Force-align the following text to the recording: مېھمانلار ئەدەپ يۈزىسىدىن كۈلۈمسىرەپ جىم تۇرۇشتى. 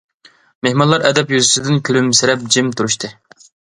مېھمانلار 0.67 1.05
ئەدەپ 1.09 1.33
يۈزىسىدىن 1.35 1.77
كۈلۈمسىرەپ 1.91 2.49
جىم 2.57 2.73
تۇرۇشتى. 2.81 3.11